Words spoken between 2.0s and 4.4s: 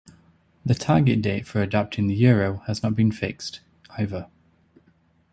the Euro has not been fixed, either.